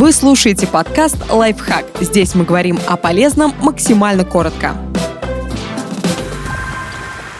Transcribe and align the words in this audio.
Вы 0.00 0.12
слушаете 0.12 0.66
подкаст 0.66 1.18
«Лайфхак». 1.30 1.84
Здесь 2.00 2.34
мы 2.34 2.46
говорим 2.46 2.78
о 2.86 2.96
полезном 2.96 3.52
максимально 3.60 4.24
коротко. 4.24 4.74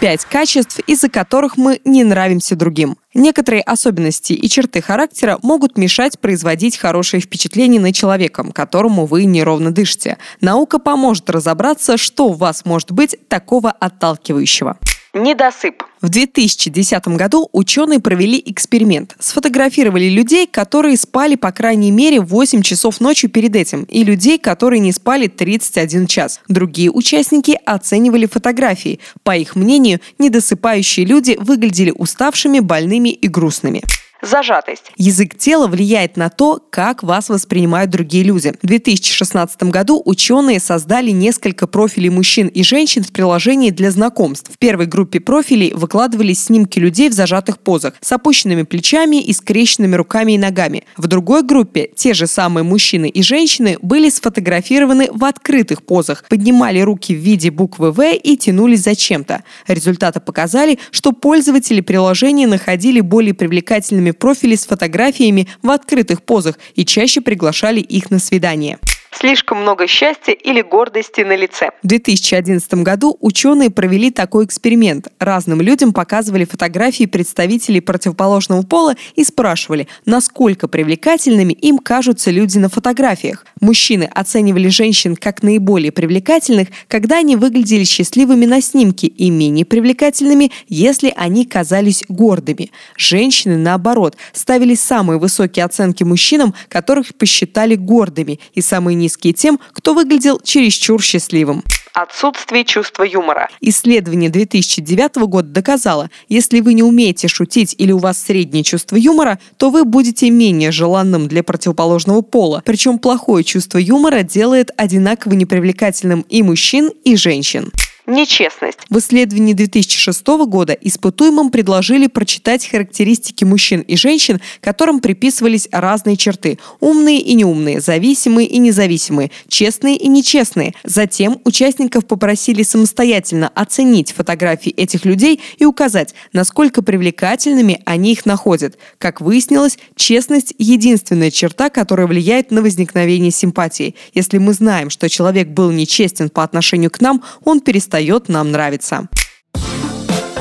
Пять 0.00 0.24
качеств, 0.24 0.80
из-за 0.88 1.08
которых 1.08 1.56
мы 1.56 1.80
не 1.84 2.02
нравимся 2.02 2.56
другим. 2.56 2.96
Некоторые 3.14 3.62
особенности 3.62 4.32
и 4.32 4.48
черты 4.48 4.82
характера 4.82 5.38
могут 5.40 5.78
мешать 5.78 6.18
производить 6.18 6.76
хорошее 6.76 7.20
впечатление 7.22 7.80
на 7.80 7.92
человека, 7.92 8.44
которому 8.52 9.06
вы 9.06 9.24
неровно 9.24 9.70
дышите. 9.70 10.18
Наука 10.40 10.80
поможет 10.80 11.30
разобраться, 11.30 11.96
что 11.96 12.26
у 12.26 12.32
вас 12.32 12.64
может 12.64 12.90
быть 12.90 13.16
такого 13.28 13.70
отталкивающего. 13.70 14.78
Недосып. 15.14 15.84
В 16.02 16.10
2010 16.10 17.08
году 17.08 17.48
ученые 17.52 17.98
провели 17.98 18.42
эксперимент. 18.44 19.16
Сфотографировали 19.18 20.08
людей, 20.08 20.46
которые 20.46 20.96
спали 20.96 21.34
по 21.34 21.50
крайней 21.50 21.90
мере 21.90 22.20
8 22.20 22.62
часов 22.62 23.00
ночью 23.00 23.30
перед 23.30 23.56
этим, 23.56 23.84
и 23.84 24.04
людей, 24.04 24.38
которые 24.38 24.80
не 24.80 24.92
спали 24.92 25.26
31 25.26 26.06
час. 26.06 26.40
Другие 26.48 26.90
участники 26.90 27.58
оценивали 27.64 28.26
фотографии. 28.26 29.00
По 29.22 29.36
их 29.36 29.56
мнению, 29.56 30.00
недосыпающие 30.18 31.06
люди 31.06 31.36
выглядели 31.40 31.90
уставшими, 31.90 32.60
больными 32.60 33.08
и 33.08 33.28
грустными. 33.28 33.82
Зажатость. 34.20 34.90
Язык 34.96 35.36
тела 35.36 35.68
влияет 35.68 36.16
на 36.16 36.28
то, 36.28 36.60
как 36.70 37.02
вас 37.02 37.28
воспринимают 37.28 37.90
другие 37.90 38.24
люди. 38.24 38.52
В 38.60 38.66
2016 38.66 39.62
году 39.64 40.02
ученые 40.04 40.58
создали 40.58 41.10
несколько 41.10 41.68
профилей 41.68 42.08
мужчин 42.08 42.48
и 42.48 42.64
женщин 42.64 43.04
в 43.04 43.12
приложении 43.12 43.70
для 43.70 43.92
знакомств. 43.92 44.50
В 44.52 44.58
первой 44.58 44.86
группе 44.86 45.20
профилей 45.20 45.72
выкладывались 45.72 46.44
снимки 46.44 46.80
людей 46.80 47.10
в 47.10 47.12
зажатых 47.12 47.58
позах, 47.58 47.94
с 48.00 48.10
опущенными 48.10 48.62
плечами 48.62 49.22
и 49.22 49.32
скрещенными 49.32 49.94
руками 49.94 50.32
и 50.32 50.38
ногами. 50.38 50.84
В 50.96 51.06
другой 51.06 51.44
группе 51.44 51.88
те 51.94 52.12
же 52.12 52.26
самые 52.26 52.64
мужчины 52.64 53.08
и 53.08 53.22
женщины 53.22 53.78
были 53.82 54.10
сфотографированы 54.10 55.08
в 55.12 55.24
открытых 55.24 55.82
позах, 55.84 56.24
поднимали 56.28 56.80
руки 56.80 57.14
в 57.14 57.18
виде 57.18 57.50
буквы 57.50 57.92
«В» 57.92 58.02
и 58.12 58.36
тянулись 58.36 58.82
за 58.82 58.96
чем-то. 58.96 59.44
Результаты 59.68 60.18
показали, 60.18 60.78
что 60.90 61.12
пользователи 61.12 61.80
приложения 61.80 62.48
находили 62.48 63.00
более 63.00 63.34
привлекательными 63.34 64.07
профили 64.12 64.54
с 64.54 64.66
фотографиями 64.66 65.48
в 65.62 65.70
открытых 65.70 66.22
позах 66.22 66.58
и 66.74 66.84
чаще 66.84 67.20
приглашали 67.20 67.80
их 67.80 68.10
на 68.10 68.18
свидание 68.18 68.78
слишком 69.12 69.62
много 69.62 69.86
счастья 69.86 70.32
или 70.32 70.62
гордости 70.62 71.22
на 71.22 71.36
лице. 71.36 71.70
В 71.82 71.86
2011 71.86 72.74
году 72.74 73.16
ученые 73.20 73.70
провели 73.70 74.10
такой 74.10 74.44
эксперимент. 74.44 75.08
Разным 75.18 75.60
людям 75.60 75.92
показывали 75.92 76.44
фотографии 76.44 77.04
представителей 77.04 77.80
противоположного 77.80 78.62
пола 78.62 78.94
и 79.14 79.24
спрашивали, 79.24 79.88
насколько 80.04 80.68
привлекательными 80.68 81.52
им 81.52 81.78
кажутся 81.78 82.30
люди 82.30 82.58
на 82.58 82.68
фотографиях. 82.68 83.46
Мужчины 83.60 84.04
оценивали 84.04 84.68
женщин 84.68 85.16
как 85.16 85.42
наиболее 85.42 85.92
привлекательных, 85.92 86.68
когда 86.88 87.18
они 87.18 87.36
выглядели 87.36 87.84
счастливыми 87.84 88.46
на 88.46 88.60
снимке 88.60 89.06
и 89.06 89.30
менее 89.30 89.64
привлекательными, 89.64 90.52
если 90.68 91.12
они 91.16 91.44
казались 91.44 92.04
гордыми. 92.08 92.70
Женщины, 92.96 93.56
наоборот, 93.56 94.16
ставили 94.32 94.74
самые 94.74 95.18
высокие 95.18 95.64
оценки 95.64 96.04
мужчинам, 96.04 96.54
которых 96.68 97.14
посчитали 97.14 97.74
гордыми, 97.74 98.40
и 98.54 98.60
самые 98.60 98.94
низкие 98.94 99.07
тем, 99.16 99.58
кто 99.72 99.94
выглядел 99.94 100.40
чересчур 100.40 101.02
счастливым 101.02 101.62
отсутствие 102.02 102.64
чувства 102.64 103.02
юмора. 103.02 103.48
Исследование 103.60 104.30
2009 104.30 105.16
года 105.26 105.48
доказало, 105.48 106.10
если 106.28 106.60
вы 106.60 106.74
не 106.74 106.82
умеете 106.82 107.26
шутить 107.26 107.74
или 107.76 107.90
у 107.90 107.98
вас 107.98 108.22
среднее 108.22 108.62
чувство 108.62 108.96
юмора, 108.96 109.38
то 109.56 109.70
вы 109.70 109.84
будете 109.84 110.30
менее 110.30 110.70
желанным 110.70 111.26
для 111.26 111.42
противоположного 111.42 112.22
пола. 112.22 112.62
Причем 112.64 112.98
плохое 112.98 113.42
чувство 113.42 113.78
юмора 113.78 114.22
делает 114.22 114.70
одинаково 114.76 115.32
непривлекательным 115.32 116.24
и 116.28 116.42
мужчин, 116.42 116.90
и 117.04 117.16
женщин 117.16 117.72
нечестность. 118.08 118.78
В 118.88 118.98
исследовании 118.98 119.52
2006 119.52 120.26
года 120.46 120.72
испытуемым 120.72 121.50
предложили 121.50 122.06
прочитать 122.06 122.66
характеристики 122.66 123.44
мужчин 123.44 123.80
и 123.82 123.96
женщин, 123.96 124.40
которым 124.60 125.00
приписывались 125.00 125.68
разные 125.70 126.16
черты– 126.16 126.58
умные 126.80 127.20
и 127.20 127.34
неумные, 127.34 127.80
зависимые 127.80 128.48
и 128.48 128.58
независимые, 128.58 129.30
честные 129.48 129.96
и 129.96 130.08
нечестные. 130.08 130.74
Затем 130.84 131.40
участников 131.44 132.06
попросили 132.06 132.62
самостоятельно 132.62 133.48
оценить 133.54 134.12
фотографии 134.12 134.72
этих 134.72 135.04
людей 135.04 135.40
и 135.58 135.64
указать, 135.64 136.14
насколько 136.32 136.82
привлекательными 136.82 137.82
они 137.84 138.12
их 138.12 138.24
находят. 138.24 138.78
Как 138.98 139.20
выяснилось, 139.20 139.78
честность– 139.96 140.54
единственная 140.58 141.30
черта, 141.30 141.68
которая 141.68 142.06
влияет 142.06 142.50
на 142.50 142.62
возникновение 142.62 143.30
симпатии. 143.30 143.94
Если 144.14 144.38
мы 144.38 144.54
знаем, 144.54 144.88
что 144.88 145.10
человек 145.10 145.48
был 145.48 145.70
нечестен 145.70 146.30
по 146.30 146.42
отношению 146.42 146.90
к 146.90 147.00
нам, 147.00 147.22
он 147.44 147.60
перестает 147.60 147.97
перестает 147.98 148.28
нам 148.28 148.52
нравиться. 148.52 149.08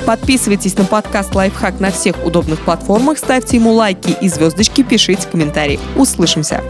Подписывайтесь 0.06 0.78
на 0.78 0.86
подкаст 0.86 1.36
«Лайфхак» 1.36 1.80
на 1.80 1.92
всех 1.92 2.24
удобных 2.26 2.62
платформах, 2.62 3.18
ставьте 3.18 3.58
ему 3.58 3.74
лайки 3.74 4.16
и 4.22 4.30
звездочки, 4.30 4.84
пишите 4.84 5.28
комментарии. 5.28 5.80
Услышимся! 5.96 6.64